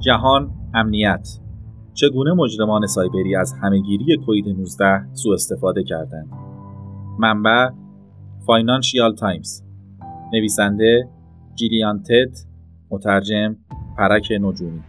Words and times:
جهان 0.00 0.50
امنیت. 0.74 1.28
چگونه 1.94 2.32
مجرمان 2.32 2.86
سایبری 2.86 3.36
از 3.36 3.54
همهگیری 3.62 4.16
کووید 4.26 4.48
19 4.48 5.14
سوء 5.14 5.34
استفاده 5.34 5.82
کردند؟ 5.82 6.28
منبع 7.18 7.70
فاینانشیال 8.46 9.14
تایمز. 9.14 9.62
نویسنده 10.32 11.08
جیلیان 11.54 12.02
تت. 12.02 12.46
مترجم 12.90 13.56
پرک 13.96 14.32
نجومی. 14.40 14.82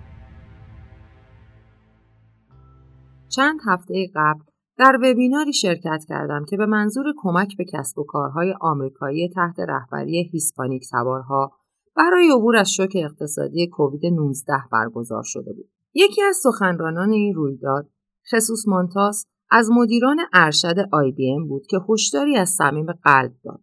چند 3.30 3.60
هفته 3.68 4.08
قبل 4.16 4.40
در 4.78 4.98
وبیناری 5.04 5.54
شرکت 5.54 6.06
کردم 6.08 6.46
که 6.50 6.58
به 6.58 6.66
منظور 6.66 7.06
کمک 7.18 7.58
به 7.58 7.66
کسب 7.74 8.00
و 8.00 8.04
کارهای 8.04 8.54
آمریکایی 8.62 9.30
تحت 9.30 9.60
رهبری 9.60 10.30
هیسپانیک 10.34 10.84
سوارها 10.84 11.59
برای 12.00 12.32
عبور 12.36 12.58
از 12.58 12.72
شوک 12.72 12.92
اقتصادی 12.96 13.68
کووید 13.68 14.06
19 14.06 14.54
برگزار 14.72 15.24
شده 15.24 15.54
بود. 15.54 15.70
یکی 15.94 16.24
از 16.24 16.36
سخنرانان 16.36 17.12
این 17.12 17.34
رویداد، 17.34 17.90
خصوص 18.32 18.68
مانتاس 18.68 19.26
از 19.52 19.70
مدیران 19.72 20.18
ارشد 20.34 20.76
آی 20.92 21.40
بود 21.50 21.68
که 21.68 21.78
هشداری 21.90 22.38
از 22.38 22.50
صمیم 22.50 22.86
قلب 23.04 23.34
داد. 23.44 23.62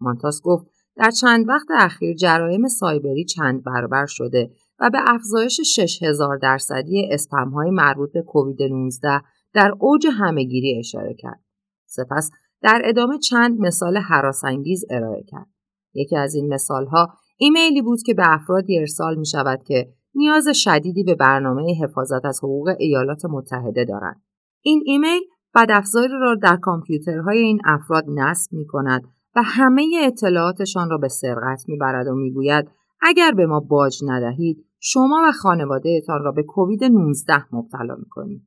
مانتاس 0.00 0.42
گفت 0.42 0.66
در 0.96 1.10
چند 1.10 1.48
وقت 1.48 1.66
اخیر 1.78 2.16
جرایم 2.16 2.68
سایبری 2.68 3.24
چند 3.24 3.64
برابر 3.64 4.06
شده 4.06 4.50
و 4.78 4.90
به 4.90 4.98
افزایش 5.06 5.60
6000 5.60 6.36
درصدی 6.36 7.08
اسپم 7.10 7.48
های 7.48 7.70
مربوط 7.70 8.12
به 8.12 8.22
کووید 8.22 8.62
19 8.62 9.22
در 9.52 9.72
اوج 9.78 10.06
همهگیری 10.12 10.78
اشاره 10.78 11.14
کرد. 11.14 11.40
سپس 11.86 12.30
در 12.62 12.82
ادامه 12.84 13.18
چند 13.18 13.60
مثال 13.60 13.96
حراسانگیز 13.96 14.84
ارائه 14.90 15.22
کرد. 15.22 15.46
یکی 15.94 16.16
از 16.16 16.34
این 16.34 16.54
مثال 16.54 16.86
ها 16.86 17.14
ایمیلی 17.36 17.82
بود 17.82 18.02
که 18.02 18.14
به 18.14 18.22
افرادی 18.26 18.78
ارسال 18.78 19.18
می 19.18 19.26
شود 19.26 19.62
که 19.62 19.92
نیاز 20.14 20.48
شدیدی 20.48 21.04
به 21.04 21.14
برنامه 21.14 21.74
حفاظت 21.82 22.24
از 22.24 22.38
حقوق 22.38 22.68
ایالات 22.78 23.24
متحده 23.24 23.84
دارند. 23.84 24.22
این 24.62 24.82
ایمیل 24.86 25.20
بدافزاری 25.54 26.12
را 26.20 26.34
در 26.34 26.56
کامپیوترهای 26.56 27.38
این 27.38 27.60
افراد 27.64 28.04
نصب 28.08 28.52
می 28.52 28.66
کند 28.66 29.02
و 29.36 29.42
همه 29.44 29.86
اطلاعاتشان 30.02 30.90
را 30.90 30.98
به 30.98 31.08
سرقت 31.08 31.64
می 31.68 31.76
برد 31.76 32.06
و 32.06 32.14
می 32.14 32.32
گوید 32.32 32.70
اگر 33.00 33.32
به 33.32 33.46
ما 33.46 33.60
باج 33.60 34.00
ندهید 34.06 34.64
شما 34.80 35.22
و 35.28 35.32
خانوادهتان 35.32 36.24
را 36.24 36.32
به 36.32 36.42
کووید 36.42 36.84
19 36.84 37.44
مبتلا 37.52 37.94
می 37.98 38.08
کنید. 38.10 38.42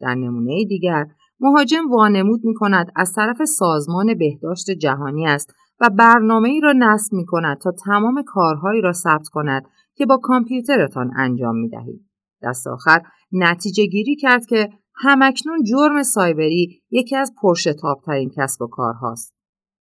در 0.00 0.14
نمونه 0.14 0.64
دیگر 0.68 1.06
مهاجم 1.40 1.90
وانمود 1.90 2.40
می 2.44 2.54
کند 2.54 2.92
از 2.96 3.12
طرف 3.12 3.44
سازمان 3.44 4.14
بهداشت 4.18 4.70
جهانی 4.70 5.26
است 5.26 5.54
و 5.80 5.90
برنامه 5.90 6.48
ای 6.48 6.60
را 6.60 6.72
نصب 6.76 7.12
می 7.12 7.26
کند 7.26 7.58
تا 7.58 7.72
تمام 7.84 8.22
کارهایی 8.26 8.80
را 8.80 8.92
ثبت 8.92 9.28
کند 9.28 9.64
که 9.94 10.06
با 10.06 10.18
کامپیوترتان 10.22 11.10
انجام 11.16 11.56
می 11.56 11.68
دهید. 11.68 12.06
دست 12.42 12.66
آخر 12.66 13.02
نتیجه 13.32 13.86
گیری 13.86 14.16
کرد 14.16 14.46
که 14.46 14.70
همکنون 14.94 15.62
جرم 15.64 16.02
سایبری 16.02 16.82
یکی 16.90 17.16
از 17.16 17.32
پرشتابترین 17.42 18.30
کسب 18.36 18.62
و 18.62 18.66
کارهاست. 18.66 19.36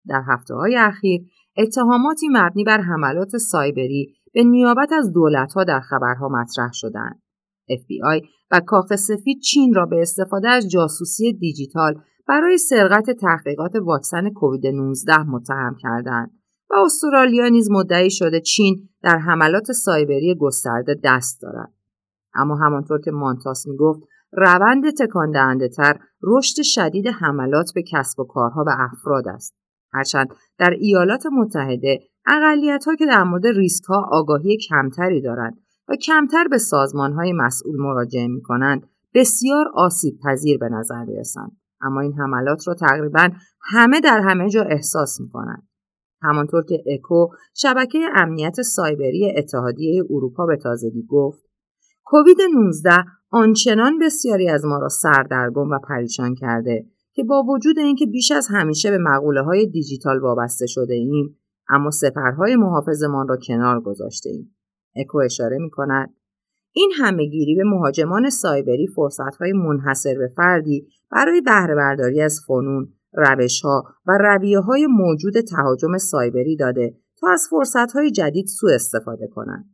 در 0.08 0.22
هفته 0.28 0.54
های 0.54 0.76
اخیر 0.76 1.20
اتهاماتی 1.56 2.28
مبنی 2.30 2.64
بر 2.64 2.80
حملات 2.80 3.36
سایبری 3.36 4.14
به 4.34 4.44
نیابت 4.44 4.92
از 4.92 5.12
دولتها 5.12 5.64
در 5.64 5.80
خبرها 5.80 6.28
مطرح 6.28 6.70
شدند. 6.72 7.22
FBI 7.70 8.26
و 8.50 8.60
کاخ 8.66 8.96
سفید 8.96 9.40
چین 9.40 9.74
را 9.74 9.86
به 9.86 10.02
استفاده 10.02 10.48
از 10.48 10.70
جاسوسی 10.70 11.32
دیجیتال 11.32 11.94
برای 12.28 12.58
سرقت 12.58 13.10
تحقیقات 13.10 13.72
واکسن 13.74 14.30
کووید 14.30 14.66
19 14.66 15.22
متهم 15.22 15.76
کردند 15.80 16.30
و 16.70 16.74
استرالیا 16.84 17.48
نیز 17.48 17.70
مدعی 17.70 18.10
شده 18.10 18.40
چین 18.40 18.88
در 19.02 19.18
حملات 19.18 19.72
سایبری 19.72 20.34
گسترده 20.40 21.00
دست 21.04 21.42
دارد. 21.42 21.72
اما 22.34 22.56
همانطور 22.56 23.00
که 23.00 23.10
مانتاس 23.10 23.66
می 23.66 23.76
گفت 23.76 24.02
روند 24.32 24.90
تکان 24.90 25.30
دهنده 25.30 25.68
تر 25.68 25.98
رشد 26.22 26.62
شدید 26.62 27.06
حملات 27.06 27.72
به 27.74 27.82
کسب 27.92 28.20
و 28.20 28.24
کارها 28.24 28.64
و 28.66 28.70
افراد 28.78 29.28
است. 29.28 29.56
هرچند 29.92 30.28
در 30.58 30.70
ایالات 30.70 31.26
متحده 31.32 32.00
اقلیت 32.26 32.84
ها 32.84 32.94
که 32.94 33.06
در 33.06 33.22
مورد 33.22 33.46
ریسک 33.46 33.84
ها 33.84 34.08
آگاهی 34.10 34.58
کمتری 34.68 35.22
دارند 35.22 35.60
و 35.88 35.96
کمتر 35.96 36.48
به 36.48 36.58
سازمان 36.58 37.12
های 37.12 37.32
مسئول 37.32 37.76
مراجعه 37.76 38.26
می 38.26 38.42
کنند 38.42 38.86
بسیار 39.14 39.66
آسیب 39.74 40.18
پذیر 40.24 40.58
به 40.58 40.68
نظر 40.68 41.04
رسند. 41.18 41.63
اما 41.84 42.00
این 42.00 42.12
حملات 42.12 42.68
را 42.68 42.74
تقریبا 42.74 43.28
همه 43.60 44.00
در 44.00 44.20
همه 44.20 44.50
جا 44.50 44.62
احساس 44.62 45.20
می 45.20 45.28
کنند. 45.28 45.68
همانطور 46.22 46.64
که 46.64 46.82
اکو 46.94 47.26
شبکه 47.54 47.98
امنیت 48.14 48.62
سایبری 48.62 49.34
اتحادیه 49.36 50.02
اروپا 50.10 50.46
به 50.46 50.56
تازگی 50.56 51.06
گفت 51.08 51.44
کووید 52.04 52.36
19 52.54 52.90
آنچنان 53.30 53.98
بسیاری 53.98 54.48
از 54.48 54.64
ما 54.64 54.78
را 54.78 54.88
سردرگم 54.88 55.70
و 55.70 55.78
پریشان 55.88 56.34
کرده 56.34 56.86
که 57.12 57.24
با 57.24 57.42
وجود 57.42 57.78
اینکه 57.78 58.06
بیش 58.06 58.30
از 58.30 58.48
همیشه 58.50 58.90
به 58.90 58.98
مقوله 58.98 59.42
های 59.42 59.66
دیجیتال 59.66 60.18
وابسته 60.18 60.66
شده 60.66 60.94
ایم 60.94 61.36
اما 61.68 61.90
سپرهای 61.90 62.56
محافظمان 62.56 63.28
را 63.28 63.36
کنار 63.46 63.80
گذاشته 63.80 64.30
ایم. 64.30 64.56
اکو 64.96 65.18
اشاره 65.18 65.58
می 65.58 65.70
کند 65.70 66.14
این 66.76 66.92
همهگیری 66.98 67.54
به 67.54 67.64
مهاجمان 67.64 68.30
سایبری 68.30 68.86
فرصتهای 68.86 69.52
منحصر 69.52 70.14
به 70.18 70.28
فردی 70.36 70.88
برای 71.10 71.40
بهره 71.40 71.74
برداری 71.74 72.20
از 72.20 72.40
فنون، 72.46 72.92
روشها 73.12 73.84
و 74.06 74.18
رویه 74.20 74.60
های 74.60 74.86
موجود 74.86 75.40
تهاجم 75.40 75.98
سایبری 75.98 76.56
داده 76.56 76.96
تا 77.20 77.28
از 77.30 77.46
فرصتهای 77.50 78.10
جدید 78.10 78.46
سوء 78.46 78.74
استفاده 78.74 79.26
کنند. 79.26 79.64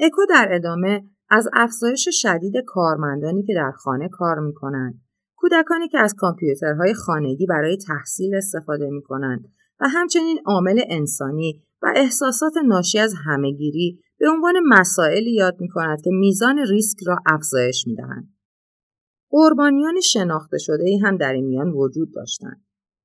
اکو 0.00 0.22
در 0.30 0.48
ادامه 0.50 1.02
از 1.30 1.48
افزایش 1.52 2.08
شدید 2.12 2.54
کارمندانی 2.66 3.42
که 3.42 3.54
در 3.54 3.70
خانه 3.70 4.08
کار 4.08 4.38
می 4.38 4.54
کنند، 4.54 4.94
کودکانی 5.36 5.88
که 5.88 5.98
از 5.98 6.14
کامپیوترهای 6.14 6.94
خانگی 6.94 7.46
برای 7.46 7.76
تحصیل 7.76 8.34
استفاده 8.34 8.90
می 8.90 9.02
کنند 9.02 9.44
و 9.80 9.88
همچنین 9.88 10.38
عامل 10.46 10.80
انسانی 10.88 11.62
و 11.82 11.92
احساسات 11.96 12.52
ناشی 12.66 12.98
از 12.98 13.14
همهگیری 13.24 14.00
به 14.18 14.28
عنوان 14.28 14.54
مسائلی 14.68 15.34
یاد 15.34 15.60
می 15.60 15.68
کند 15.68 16.02
که 16.02 16.10
میزان 16.10 16.58
ریسک 16.58 16.98
را 17.06 17.18
افزایش 17.26 17.86
می 17.86 17.94
دهند. 17.94 18.36
قربانیان 19.30 20.00
شناخته 20.00 20.58
شده 20.58 20.84
هم 21.02 21.16
در 21.16 21.32
این 21.32 21.46
میان 21.46 21.70
وجود 21.70 22.14
داشتند. 22.14 22.64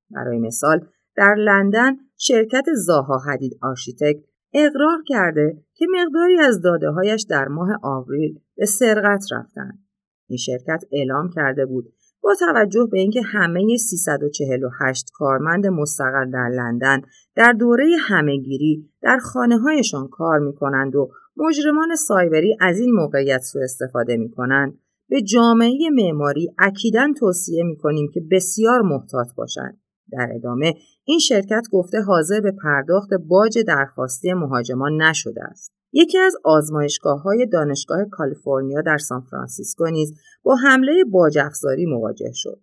برای 0.10 0.40
مثال 0.40 0.88
در 1.16 1.36
لندن 1.38 1.98
شرکت 2.18 2.66
زاها 2.74 3.18
حدید 3.18 3.60
Architects 3.62 4.24
اقرار 4.54 5.04
کرده 5.08 5.64
که 5.74 5.86
مقداری 5.92 6.40
از 6.40 6.62
داده 6.62 6.90
هایش 6.90 7.26
در 7.30 7.48
ماه 7.48 7.70
آوریل 7.84 8.40
به 8.58 8.66
سرقت 8.66 9.24
رفتند. 9.32 9.88
این 10.28 10.38
شرکت 10.38 10.84
اعلام 10.92 11.30
کرده 11.30 11.66
بود 11.66 11.94
با 12.24 12.36
توجه 12.40 12.88
به 12.92 13.00
اینکه 13.00 13.22
همه 13.22 13.78
348 13.78 15.10
کارمند 15.14 15.68
مستقر 15.68 16.26
در 16.26 16.50
لندن 16.50 17.02
در 17.36 17.52
دوره 17.52 17.86
همهگیری 18.00 18.90
در 19.02 19.18
خانه 19.18 19.58
هایشان 19.58 20.08
کار 20.08 20.40
می 20.40 20.54
کنند 20.54 20.96
و 20.96 21.12
مجرمان 21.38 21.96
سایبری 21.96 22.58
از 22.60 22.80
این 22.80 22.92
موقعیت 22.92 23.42
سوء 23.42 23.64
استفاده 23.64 24.18
می 24.18 24.32
کنند 24.32 24.80
به 25.10 25.22
جامعه 25.22 25.90
معماری 25.94 26.54
اکیدا 26.60 27.08
توصیه 27.20 27.64
می 27.64 27.78
کنیم 27.78 28.12
که 28.14 28.22
بسیار 28.32 28.82
محتاط 28.82 29.28
باشند. 29.36 29.78
در 30.12 30.32
ادامه 30.36 30.74
این 31.04 31.20
شرکت 31.20 31.64
گفته 31.72 32.02
حاضر 32.02 32.42
به 32.42 32.52
پرداخت 32.64 33.14
باج 33.14 33.60
درخواستی 33.60 34.34
مهاجمان 34.34 35.02
نشده 35.02 35.44
است. 35.44 35.71
یکی 35.92 36.18
از 36.18 36.36
آزمایشگاه 36.44 37.22
های 37.22 37.46
دانشگاه 37.46 38.06
کالیفرنیا 38.12 38.82
در 38.82 38.98
سان 38.98 39.22
فرانسیسکو 39.22 39.86
نیز 39.86 40.14
با 40.44 40.56
حمله 40.56 41.04
باج 41.12 41.38
افزاری 41.38 41.86
مواجه 41.86 42.32
شد. 42.34 42.62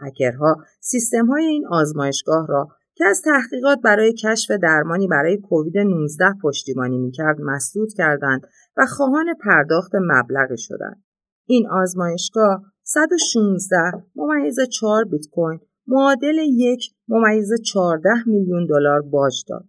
هکرها 0.00 0.56
سیستم 0.80 1.26
های 1.26 1.44
این 1.44 1.66
آزمایشگاه 1.66 2.46
را 2.46 2.68
که 2.94 3.04
از 3.04 3.22
تحقیقات 3.22 3.78
برای 3.84 4.12
کشف 4.12 4.50
درمانی 4.50 5.08
برای 5.08 5.36
کووید 5.36 5.78
19 5.78 6.24
پشتیبانی 6.42 6.98
می‌کرد 6.98 7.40
مسدود 7.40 7.92
کردند 7.92 8.46
و 8.76 8.86
خواهان 8.86 9.26
پرداخت 9.44 9.92
مبلغی 9.94 10.58
شدند. 10.58 11.04
این 11.46 11.68
آزمایشگاه 11.68 12.62
116 12.82 13.76
ممیز 14.16 14.60
4 14.60 15.04
بیت 15.04 15.26
کوین 15.32 15.60
معادل 15.86 16.38
یک 16.38 16.90
ممیز 17.08 17.52
14 17.72 18.10
میلیون 18.26 18.66
دلار 18.66 19.02
باج 19.02 19.44
داد. 19.48 19.64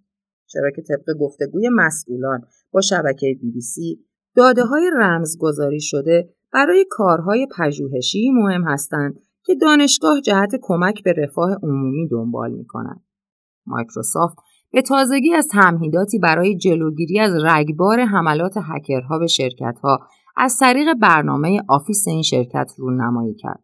چرا 0.48 0.72
که 0.76 0.82
طبق 0.82 1.18
گفتگوی 1.20 1.70
مسئولان 1.70 2.42
با 2.72 2.82
شبکه 2.82 3.38
بی 3.42 3.52
بی 3.52 3.62
سی 3.62 4.06
داده 4.36 4.64
های 4.64 4.92
رمزگذاری 5.00 5.82
شده 5.82 6.30
برای 6.54 6.86
کارهای 6.90 7.48
پژوهشی 7.58 8.32
مهم 8.32 8.64
هستند 8.64 9.20
که 9.44 9.56
دانشگاه 9.56 10.22
جهت 10.22 10.52
کمک 10.62 11.04
به 11.04 11.14
رفاه 11.18 11.58
عمومی 11.64 12.08
دنبال 12.08 12.52
می 12.52 12.66
کند. 12.66 13.02
مایکروسافت 13.66 14.36
به 14.72 14.82
تازگی 14.82 15.34
از 15.34 15.48
تمهیداتی 15.48 16.20
برای 16.20 16.58
جلوگیری 16.58 17.20
از 17.20 17.32
رگبار 17.44 18.00
حملات 18.00 18.54
هکرها 18.58 19.20
به 19.20 19.28
شرکتها 19.28 20.00
از 20.38 20.58
طریق 20.60 20.94
برنامه 20.94 21.62
آفیس 21.68 22.08
این 22.08 22.22
شرکت 22.22 22.72
رونمایی 22.78 23.34
کرد. 23.36 23.64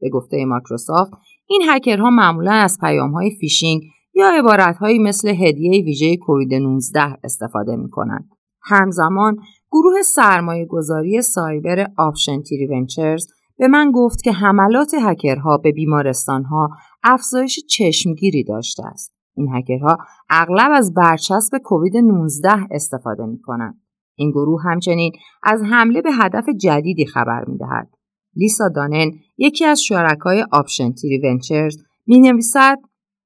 به 0.00 0.08
گفته 0.08 0.44
مایکروسافت 0.44 1.12
این 1.46 1.62
هکرها 1.68 2.10
معمولا 2.10 2.52
از 2.52 2.78
پیامهای 2.80 3.30
فیشینگ 3.40 3.82
یا 4.14 4.28
عبارتهایی 4.38 4.98
مثل 4.98 5.28
هدیه 5.28 5.84
ویژه 5.84 6.16
کووید 6.16 6.54
19 6.54 7.00
استفاده 7.24 7.76
می 7.76 7.90
کنند. 7.90 8.30
همزمان 8.64 9.36
گروه 9.70 10.02
سرمایه 10.02 10.66
گذاری 10.66 11.22
سایبر 11.22 11.86
Option 11.96 12.42
Three 12.42 12.66
Ventures 12.66 13.26
به 13.58 13.68
من 13.68 13.90
گفت 13.94 14.22
که 14.22 14.32
حملات 14.32 14.94
هکرها 15.02 15.56
به 15.56 15.72
بیمارستانها 15.72 16.70
افزایش 17.02 17.60
چشمگیری 17.68 18.44
داشته 18.44 18.86
است. 18.86 19.14
این 19.36 19.54
هکرها 19.54 19.98
اغلب 20.30 20.70
از 20.74 20.94
برچسب 20.94 21.58
کووید 21.58 21.96
19 21.96 22.48
استفاده 22.70 23.26
می 23.26 23.38
کنند. 23.40 23.80
این 24.14 24.30
گروه 24.30 24.62
همچنین 24.62 25.12
از 25.42 25.62
حمله 25.62 26.02
به 26.02 26.12
هدف 26.12 26.48
جدیدی 26.48 27.06
خبر 27.06 27.44
می 27.44 27.58
دهد. 27.58 27.88
لیسا 28.36 28.68
دانن 28.68 29.10
یکی 29.38 29.64
از 29.64 29.82
شرکای 29.82 30.46
Option 30.52 30.92
Three 30.92 31.18
Ventures 31.18 31.76
می 32.06 32.20
نویسد 32.20 32.78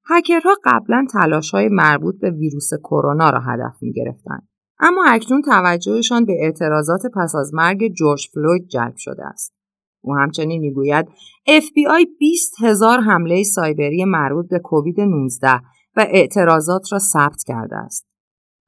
هکرها 0.08 0.50
قبلا 0.64 1.06
تلاش 1.12 1.50
های 1.50 1.68
مربوط 1.68 2.20
به 2.20 2.30
ویروس 2.30 2.70
کرونا 2.84 3.30
را 3.30 3.40
هدف 3.40 3.82
می 3.82 3.92
گرفتند. 3.92 4.48
اما 4.80 5.04
اکنون 5.08 5.42
توجهشان 5.42 6.24
به 6.24 6.32
اعتراضات 6.40 7.00
پس 7.14 7.34
از 7.34 7.54
مرگ 7.54 7.92
جورج 7.92 8.28
فلوید 8.34 8.68
جلب 8.68 8.96
شده 8.96 9.26
است. 9.26 9.54
او 10.00 10.16
همچنین 10.16 10.60
می‌گوید 10.60 11.06
FBI 11.48 12.18
20 12.18 12.54
هزار 12.62 13.00
حمله 13.00 13.42
سایبری 13.42 14.04
مربوط 14.04 14.48
به 14.48 14.58
کووید 14.58 15.00
19 15.00 15.60
و 15.96 16.06
اعتراضات 16.10 16.92
را 16.92 16.98
ثبت 16.98 17.42
کرده 17.46 17.76
است. 17.76 18.06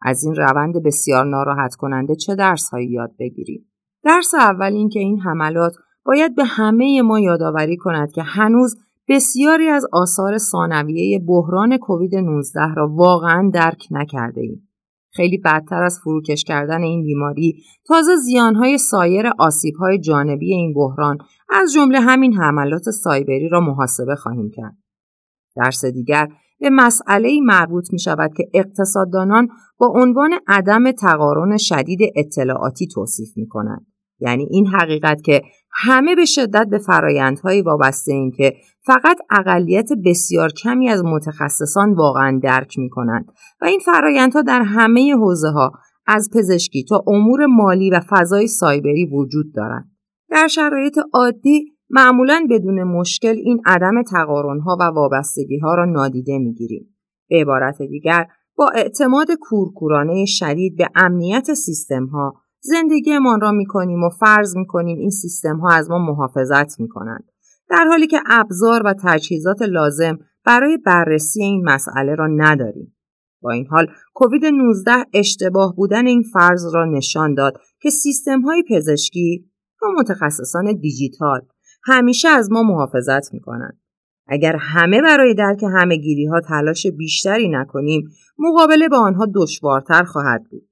از 0.03 0.25
این 0.25 0.35
روند 0.35 0.83
بسیار 0.83 1.25
ناراحت 1.25 1.75
کننده 1.75 2.15
چه 2.15 2.35
درس 2.35 2.69
هایی 2.69 2.91
یاد 2.91 3.11
بگیریم؟ 3.19 3.71
درس 4.05 4.35
اول 4.35 4.73
این 4.73 4.89
که 4.89 5.01
این 5.01 5.21
حملات 5.21 5.73
باید 6.05 6.35
به 6.35 6.45
همه 6.45 7.03
ما 7.03 7.21
یادآوری 7.21 7.77
کند 7.77 8.13
که 8.13 8.23
هنوز 8.23 8.77
بسیاری 9.09 9.69
از 9.69 9.87
آثار 9.93 10.39
ثانویه 10.39 11.19
بحران 11.19 11.77
کووید 11.77 12.17
19 12.17 12.75
را 12.75 12.89
واقعا 12.89 13.51
درک 13.55 13.87
نکرده 13.91 14.41
ایم. 14.41 14.68
خیلی 15.19 15.39
بدتر 15.39 15.83
از 15.83 15.99
فروکش 16.05 16.45
کردن 16.45 16.83
این 16.83 17.03
بیماری 17.03 17.63
تازه 17.87 18.17
زیانهای 18.17 18.79
سایر 18.79 19.27
آسیبهای 19.39 19.99
جانبی 19.99 20.53
این 20.55 20.75
بحران 20.75 21.19
از 21.51 21.73
جمله 21.73 22.01
همین 22.01 22.35
حملات 22.35 22.91
سایبری 22.91 23.49
را 23.49 23.61
محاسبه 23.61 24.15
خواهیم 24.15 24.51
کرد. 24.51 24.77
درس 25.57 25.85
دیگر 25.85 26.29
به 26.61 26.71
مسئله 26.71 27.41
مربوط 27.43 27.93
می 27.93 27.99
شود 27.99 28.35
که 28.37 28.45
اقتصاددانان 28.55 29.49
با 29.79 29.87
عنوان 29.87 30.31
عدم 30.47 30.93
تقارن 30.93 31.57
شدید 31.57 32.01
اطلاعاتی 32.17 32.87
توصیف 32.87 33.29
می 33.37 33.49
کنند. 33.49 33.87
یعنی 34.21 34.47
این 34.51 34.67
حقیقت 34.67 35.23
که 35.23 35.43
همه 35.73 36.15
به 36.15 36.25
شدت 36.25 36.67
به 36.71 36.79
فرایندهایی 36.79 37.63
وابسته 37.63 38.13
این 38.13 38.31
که 38.31 38.53
فقط 38.81 39.19
اقلیت 39.31 39.89
بسیار 40.05 40.53
کمی 40.53 40.89
از 40.89 41.05
متخصصان 41.05 41.95
واقعا 41.95 42.41
درک 42.43 42.79
می 42.79 42.91
کنند 42.91 43.33
و 43.61 43.65
این 43.65 43.81
فرایندها 43.81 44.43
در 44.43 44.63
همه 44.63 45.15
حوزه 45.15 45.49
ها 45.49 45.73
از 46.07 46.31
پزشکی 46.35 46.85
تا 46.85 47.05
امور 47.07 47.47
مالی 47.47 47.91
و 47.91 48.01
فضای 48.11 48.47
سایبری 48.47 49.07
وجود 49.07 49.55
دارند. 49.55 49.91
در 50.31 50.49
شرایط 50.49 50.99
عادی 51.13 51.79
معمولا 51.91 52.47
بدون 52.51 52.83
مشکل 52.83 53.37
این 53.45 53.61
عدم 53.67 54.03
تقارنها 54.03 54.77
و 54.81 54.83
وابستگی 54.83 55.59
ها 55.59 55.75
را 55.75 55.85
نادیده 55.85 56.39
می 56.39 56.55
گیریم. 56.55 56.97
به 57.29 57.41
عبارت 57.41 57.83
دیگر 57.83 58.27
با 58.57 58.71
اعتماد 58.75 59.27
کورکورانه 59.41 60.25
شدید 60.27 60.77
به 60.77 60.89
امنیت 60.95 61.55
سیستم 61.55 62.07
ها 62.07 62.35
زندگیمان 62.61 63.41
را 63.41 63.53
می 63.53 63.67
کنیم 63.67 64.03
و 64.03 64.11
فرض 64.11 64.57
می 64.57 64.67
کنیم 64.67 64.99
این 64.99 65.11
سیستم 65.11 65.57
ها 65.57 65.69
از 65.71 65.91
ما 65.91 65.99
محافظت 65.99 66.81
می 66.81 66.89
کنند. 66.89 67.25
در 67.71 67.85
حالی 67.89 68.07
که 68.07 68.21
ابزار 68.27 68.83
و 68.85 68.95
تجهیزات 69.03 69.63
لازم 69.63 70.19
برای 70.45 70.77
بررسی 70.77 71.43
این 71.43 71.65
مسئله 71.65 72.15
را 72.15 72.27
نداریم. 72.27 72.97
با 73.43 73.51
این 73.51 73.67
حال 73.67 73.87
کووید 74.15 74.45
19 74.45 74.91
اشتباه 75.15 75.77
بودن 75.77 76.07
این 76.07 76.23
فرض 76.33 76.75
را 76.75 76.85
نشان 76.85 77.35
داد 77.35 77.61
که 77.81 77.91
سیستم 77.91 78.41
های 78.41 78.65
پزشکی 78.71 79.51
و 79.83 79.87
متخصصان 79.99 80.73
دیجیتال 80.81 81.41
همیشه 81.85 82.29
از 82.29 82.53
ما 82.53 82.63
محافظت 82.63 83.35
می 83.35 83.41
کنند. 83.41 83.81
اگر 84.27 84.57
همه 84.57 85.03
برای 85.03 85.35
درک 85.35 85.63
همه 85.63 85.97
گیری 85.97 86.27
ها 86.27 86.41
تلاش 86.41 86.87
بیشتری 86.87 87.49
نکنیم 87.49 88.11
مقابله 88.39 88.89
با 88.89 88.99
آنها 88.99 89.27
دشوارتر 89.35 90.05
خواهد 90.05 90.45
بود. 90.51 90.68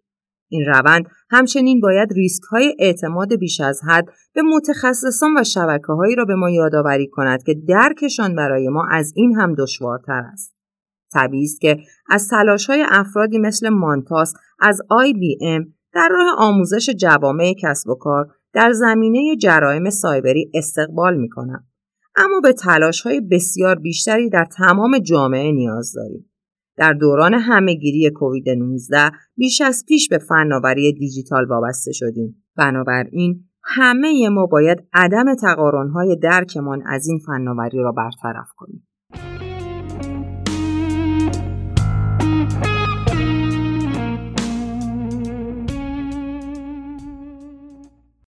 این 0.48 0.64
روند 0.66 1.06
همچنین 1.30 1.80
باید 1.80 2.12
ریسک 2.12 2.42
های 2.42 2.76
اعتماد 2.78 3.34
بیش 3.34 3.60
از 3.60 3.80
حد 3.88 4.08
به 4.34 4.42
متخصصان 4.42 5.38
و 5.38 5.44
شبکه 5.44 5.92
هایی 5.92 6.14
را 6.14 6.24
به 6.24 6.34
ما 6.34 6.50
یادآوری 6.50 7.06
کند 7.06 7.42
که 7.42 7.54
درکشان 7.68 8.34
برای 8.34 8.68
ما 8.68 8.86
از 8.90 9.12
این 9.16 9.36
هم 9.36 9.54
دشوارتر 9.54 10.22
است. 10.32 10.56
طبیعی 11.12 11.44
است 11.44 11.60
که 11.60 11.78
از 12.08 12.28
تلاش 12.28 12.66
های 12.66 12.84
افرادی 12.88 13.38
مثل 13.38 13.68
مانتاس 13.68 14.34
از 14.60 14.80
IBM 14.80 15.68
در 15.94 16.08
راه 16.12 16.34
آموزش 16.38 16.90
جوامع 16.90 17.54
کسب 17.62 17.88
و 17.88 17.94
کار 17.94 18.26
در 18.52 18.72
زمینه 18.72 19.36
جرائم 19.36 19.90
سایبری 19.90 20.50
استقبال 20.54 21.16
می 21.16 21.28
کنم. 21.28 21.64
اما 22.16 22.40
به 22.40 22.52
تلاش 22.52 23.00
های 23.00 23.20
بسیار 23.20 23.78
بیشتری 23.78 24.30
در 24.30 24.44
تمام 24.44 24.98
جامعه 24.98 25.52
نیاز 25.52 25.92
داریم. 25.92 26.30
در 26.76 26.92
دوران 26.92 27.34
همهگیری 27.34 28.10
کووید 28.10 28.48
19 28.48 29.10
بیش 29.36 29.60
از 29.60 29.84
پیش 29.88 30.08
به 30.08 30.18
فناوری 30.18 30.92
دیجیتال 30.92 31.44
وابسته 31.44 31.92
شدیم. 31.92 32.42
بنابراین 32.56 33.44
همه 33.64 34.28
ما 34.28 34.46
باید 34.46 34.88
عدم 34.92 35.34
تقارنهای 35.34 36.16
درکمان 36.16 36.82
از 36.86 37.08
این 37.08 37.18
فناوری 37.26 37.78
را 37.78 37.92
برطرف 37.92 38.48
کنیم. 38.56 38.85